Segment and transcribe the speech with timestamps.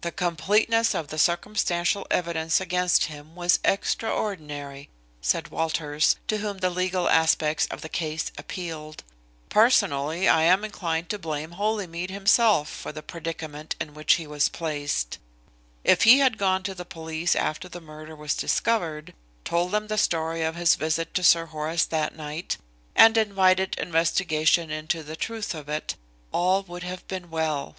[0.00, 4.88] "The completeness of the circumstantial evidence against him was extraordinary,"
[5.20, 9.04] said Walters, to whom the legal aspects of the case appealed.
[9.50, 14.48] "Personally I am inclined to blame Holymead himself for the predicament in which he was
[14.48, 15.18] placed.
[15.84, 19.12] If he had gone to the police after the murder was discovered,
[19.44, 22.56] told them the story of his visit to Sir Horace that night,
[22.96, 25.94] and invited investigation into the truth of it,
[26.32, 27.76] all would have been well."